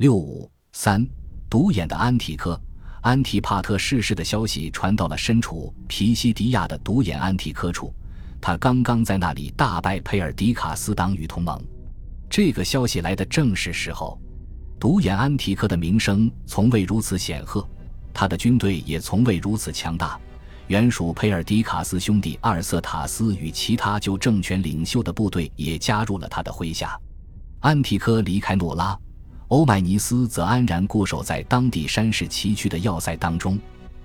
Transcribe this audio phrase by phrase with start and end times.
[0.00, 1.06] 六五三，
[1.50, 2.58] 独眼的安提柯。
[3.02, 7.92] 安提帕特逝世的消息传到了身处皮西迪亚的独眼安提柯处，
[8.40, 11.62] 他刚刚在那里大败佩尔迪卡斯党羽同盟。
[12.30, 14.18] 这个消息来的正是时候。
[14.78, 17.68] 独眼安提柯的名声从未如此显赫，
[18.14, 20.18] 他的军队也从未如此强大。
[20.68, 26.98] 原属佩尔迪卡斯兄弟阿尔瑟塔斯与其他旧政权领袖的部队也加入了他的麾下。
[27.58, 28.98] 安提柯离开诺拉。
[29.50, 33.58] 欧迈尼斯则安然固守在当地山势崎岖的要塞当中。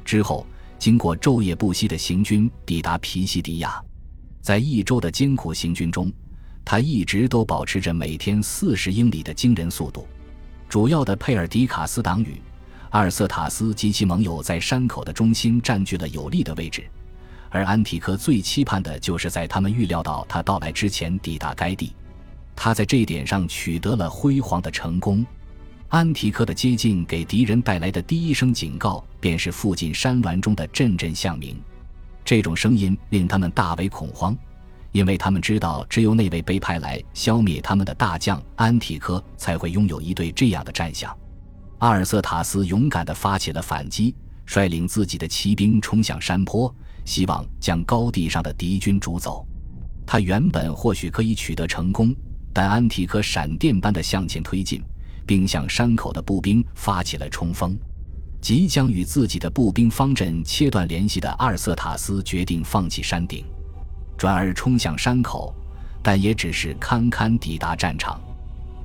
[0.04, 0.44] 之后，
[0.80, 3.80] 经过昼夜不息的行军，抵达皮西迪亚。
[4.42, 6.12] 在一周的艰苦行军中，
[6.64, 10.08] 他一直都保持着每天四十英里的惊人速度。
[10.68, 12.42] 主要的佩尔迪卡斯党羽、
[12.90, 16.84] 阿尔瑟塔斯及其盟友在山口的中心占据了有利的位置，
[17.52, 21.94] 而安提柯最期盼的就是在他们预料到他到来之前抵达该地。
[22.56, 25.26] 他在这一点上取得了辉煌的成功。
[25.90, 31.56] 安提柯的接近给敌人带来的第一声警告，便是附近山峦中的阵阵响鸣。
[32.24, 34.36] 这种声音令他们大为恐慌，
[34.92, 41.16] 因为他们知道，只有那位被派来消灭他们的大将安提柯，才会拥有一队这样的战象。
[41.78, 44.16] 阿尔瑟塔斯勇敢地发起了反击，
[44.48, 46.74] 率领自己的骑兵冲向山坡，
[47.06, 49.46] 希望将高地上的敌军逐走。
[50.06, 52.14] 他原本或许可以取得成功。
[52.56, 54.82] 但安提柯闪电般的向前推进，
[55.28, 57.78] 并向山口的步兵发起了冲锋。
[58.40, 63.44] 即将与自己的步兵方阵切断联系的阿尔瑟塔斯决定放弃山顶，
[64.18, 65.54] 转而冲向山口，
[66.02, 68.22] 但也只是堪堪抵达战场。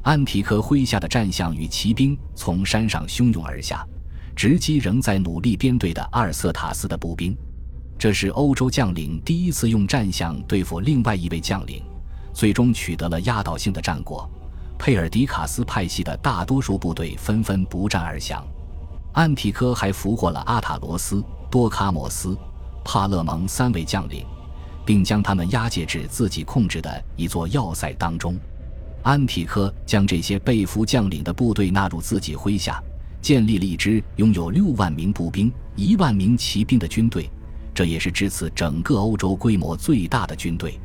[0.03, 3.87] 安提柯麾下的战象与骑兵从山上汹涌而下，
[4.35, 7.37] 直击仍在努力编队的阿尔瑟塔斯的步兵。
[7.97, 11.81] 这是欧洲将领第一次用战象对付另外一位将领。
[12.33, 14.29] 最终取得了压倒性的战果，
[14.79, 18.47] 佩尔迪卡斯派系的大多数部队纷纷不战而降。
[19.13, 22.37] 安提柯还俘获了阿塔罗斯、多卡莫斯、
[22.85, 24.25] 帕勒蒙三位将领，
[24.85, 28.37] 并将他们押解至自己控制的一座要塞当中。
[29.03, 32.83] 安提柯将这些被俘将领的部队纳入自己麾下，
[33.21, 37.29] 建立了一支拥有六万名步兵、一万名骑兵的军队，
[37.75, 40.79] 这也是至此整个欧洲规模最大的军队。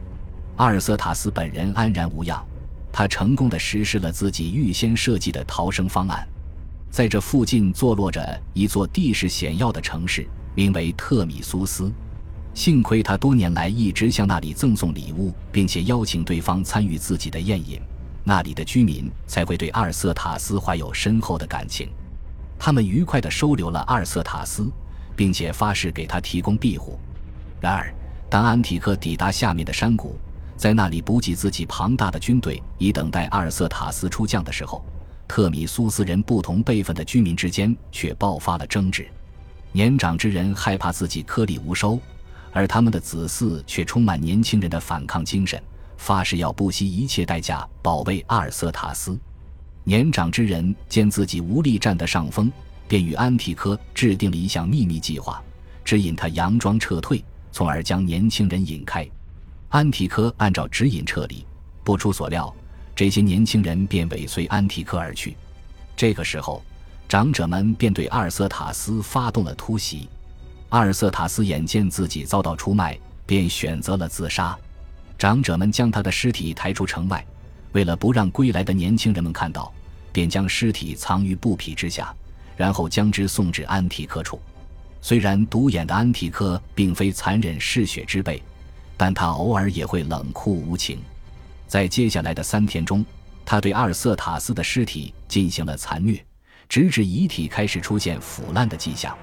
[0.58, 2.42] 阿尔瑟塔斯本人安然无恙，
[2.92, 6.26] 他成功的实施了自己预先设计的逃生方案。
[6.90, 11.92] 在这附近坐落着一座地势险要的城市，名为特米苏斯。
[12.54, 17.82] 幸亏他多年来一直向那里赠送礼物，并且邀请对方参与自己的宴饮，
[18.24, 21.90] 那里的居民才会对阿尔瑟塔斯怀有深厚的感情。
[22.58, 24.72] 他们愉快地收留了阿尔瑟塔斯，
[25.18, 26.98] 并且发誓给他提供庇护。
[27.60, 27.94] 然而，
[28.30, 30.18] 当安提克抵达下面的山谷，
[30.58, 34.84] 在那里补给自己庞大的军队，以等待阿尔瑟塔斯出将的时候，
[35.28, 39.08] 特米苏斯人不同辈分的居民之间却爆发了争执。
[39.72, 42.00] 年长之人害怕自己颗粒无收，
[42.54, 45.62] 而他们的子嗣却充满年轻人的反抗精神，
[45.98, 49.20] 发誓要不惜一切代价保卫阿尔瑟塔斯。
[49.84, 52.50] 年长之人见自己无力占得上风，
[52.88, 55.44] 便与安提柯制定了一项秘密计划，
[55.84, 59.06] 指引他佯装撤退，从而将年轻人引开。
[59.76, 61.46] 安提柯按照指引撤离，
[61.84, 62.56] 不出所料，
[62.96, 65.36] 这些年轻人便尾随安提柯而去。
[65.98, 66.64] 这个时候，
[67.10, 70.08] 长者们便对阿尔瑟塔斯发动了突袭。
[70.70, 74.58] 阿尔瑟塔斯眼见自己遭到出卖，便选择了自杀。
[75.18, 77.22] 长者们将他的尸体抬出城外，
[77.74, 79.74] 为了不让归来的年轻人们看到，
[80.14, 82.16] 便将尸体藏于布匹之下，
[82.56, 84.40] 然后将之送至安提柯处。
[85.02, 88.42] 虽然独眼的安提柯并非残忍嗜血之辈。
[88.98, 91.00] 但他偶尔也会冷酷无情，
[91.68, 93.06] 在接下来的三天中，
[93.46, 96.24] 他对阿尔瑟塔斯的尸体进行了残虐，
[96.70, 99.16] 直至遗体开始出现腐烂的迹象。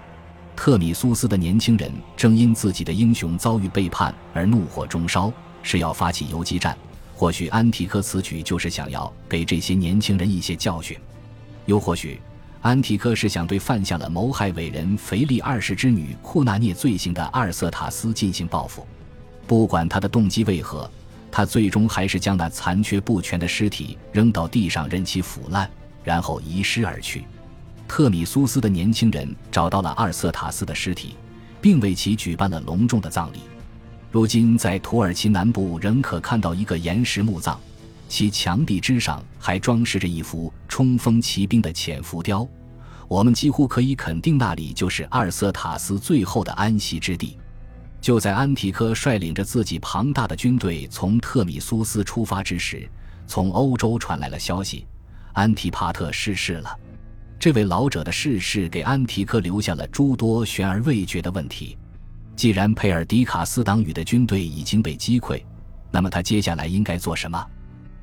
[0.55, 6.77] 特米苏斯的年轻人正因自己的英雄遭遇背叛而怒火中烧，是要发起游击战。
[7.15, 10.99] 或许安提柯此举就是想要给这些年轻人一些教训，
[11.67, 12.21] 又或许
[12.61, 18.87] 安提柯是想对犯下了谋害伟人腓力二世之女库纳涅罪行的阿尔瑟塔斯进行报复。
[19.47, 20.91] 不管他的动机为何，
[21.31, 25.71] 他最终还是将那残缺不全的尸体扔到地上，任其腐烂，
[26.03, 27.25] 然后遗失而去。
[27.89, 31.17] 特米苏斯的年轻人找到了阿尔瑟塔斯的尸体，
[31.61, 33.41] 并为其举办了隆重的葬礼。
[34.11, 37.59] 如今，在土耳其南部仍可看到一个岩石墓葬，
[38.09, 42.47] 其墙壁之上还装饰着一幅冲锋骑兵的浅浮雕。
[43.09, 47.37] 我们几乎可以肯定，那里就是阿尔瑟塔斯最后的安息之地。
[48.03, 52.87] 就在安提柯率领着自己庞大的军队从特米苏斯出发之时，
[53.29, 54.85] 从欧洲传来了消息：
[55.35, 56.77] 安提帕特逝世了。
[57.39, 61.79] 这位老者的逝世给安提柯留下了诸多悬而未决的问题。
[62.35, 65.41] 既然佩尔迪卡斯党羽的军队已经被击溃，
[65.93, 67.47] 那么他接下来应该做什么？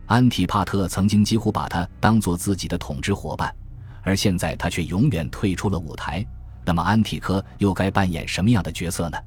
[0.06, 3.54] 安提帕特曾经几乎把他当做自己的统治伙伴，
[4.02, 6.26] 而现在他却永远退出了舞台。
[6.64, 9.18] 那么安提柯又该扮演什么样的角色呢？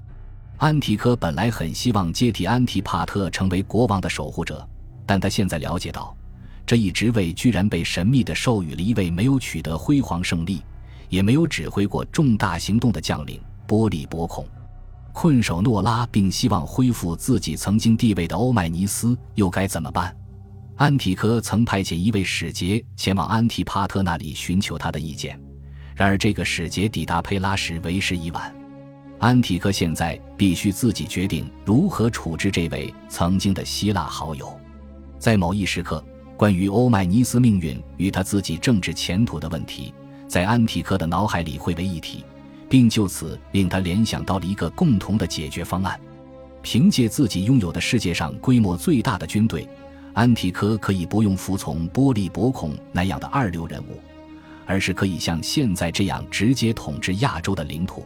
[0.63, 4.65] 安提柯本来很希望接替安提帕特成为国王的守护者，
[5.05, 6.17] 但他现在了解到。
[6.65, 10.63] 这一职位居然被神秘地授予了一位没有取得辉煌胜利，
[11.09, 14.47] 也没有指挥过重大行动的将领波利伯孔。
[15.13, 20.17] 困守诺拉并希望恢复自己曾经地位的欧迈尼斯又该怎么办？
[20.77, 25.37] 安提柯曾派遣一位使节前往安提帕特那里寻求他的意见，
[25.97, 28.62] 然而这个使节抵达佩拉时为时已晚。
[29.23, 34.53] 安提柯现在必须自己决定如何处置这位曾经的希腊好友，
[35.17, 36.05] 在某一时刻。
[36.37, 39.95] 关于欧迈尼斯命运与他自己政治前途的问题，
[40.27, 42.25] 在安提柯的脑海里汇为一体，
[42.69, 45.97] 并就此令他联想到了一个共同的解决方案。
[46.61, 49.69] 凭借自己拥有的世界上规模最大的军队，
[50.15, 54.01] 安提柯可以不用服从波利伯孔那样的二流人物，
[54.67, 58.05] 而是可以像现在这样直接统治亚洲的领土。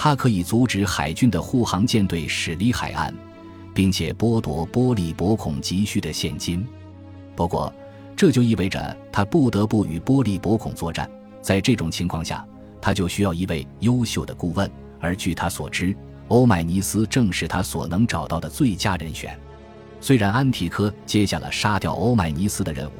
[0.00, 3.12] 他可以阻止海军的护航舰队驶离海岸，
[3.74, 6.64] 并且剥夺波利伯孔急需的现金。
[7.34, 7.74] 不过，
[8.14, 11.10] 这就意味着他不得不与波利伯孔作战。
[11.42, 12.46] 在这种情况下，
[12.80, 14.70] 他就需要一位优秀的顾问。
[15.00, 15.92] 而据他所知，
[16.28, 19.36] 欧迈尼斯正是他所能找到的最佳人选。
[20.00, 22.92] 虽然安提柯接下了杀掉欧迈尼斯的任务，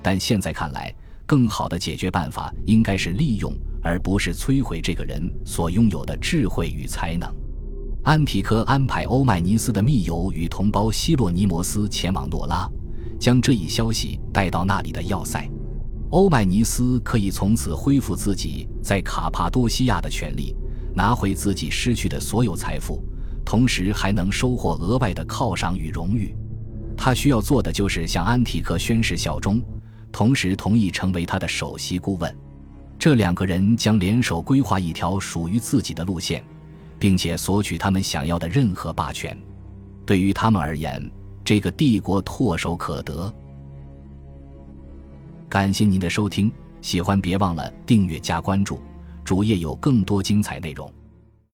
[0.00, 0.90] 但现在看来，
[1.26, 3.52] 更好的解决办法应该是利用，
[3.86, 7.32] 而不是摧毁这个人所拥有的智慧与才能。
[8.02, 12.68] 安提柯安排欧迈尼斯的密友与同胞希洛尼摩斯前往诺拉。
[13.18, 15.48] 将这一消息带到那里的要塞，
[16.10, 20.54] 欧迈尼斯可以从此恢复自己在卡帕多西亚的权利，
[20.94, 23.02] 拿回自己失去的所有财富，
[23.42, 26.36] 同时还能收获额外的犒赏与荣誉。
[26.94, 29.62] 他需要做的就是向安提克宣誓效忠，
[30.12, 32.36] 同时同意成为他的首席顾问。
[32.98, 36.42] 这两个人将联手规划一条属于自己的路线，
[36.98, 39.36] 并且索取他们想要的任何霸权。
[40.04, 41.10] 对于他们而言。
[41.46, 43.32] 这个帝国唾手可得。
[45.48, 46.50] 感谢您的收听，
[46.82, 48.80] 喜欢别忘了订阅加关注，
[49.22, 50.92] 主页有更多精彩内容。